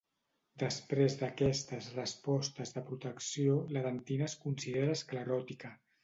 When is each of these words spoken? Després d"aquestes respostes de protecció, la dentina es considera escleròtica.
Després 0.61 1.15
d"aquestes 1.17 1.89
respostes 1.97 2.73
de 2.77 2.83
protecció, 2.87 3.59
la 3.77 3.83
dentina 3.89 4.27
es 4.31 4.37
considera 4.47 4.97
escleròtica. 5.01 5.71